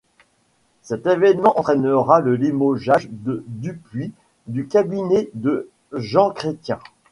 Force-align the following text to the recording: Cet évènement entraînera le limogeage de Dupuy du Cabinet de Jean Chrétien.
Cet 0.81 1.05
évènement 1.05 1.59
entraînera 1.59 2.21
le 2.21 2.35
limogeage 2.35 3.07
de 3.11 3.43
Dupuy 3.45 4.11
du 4.47 4.65
Cabinet 4.65 5.29
de 5.35 5.69
Jean 5.93 6.31
Chrétien. 6.31 6.79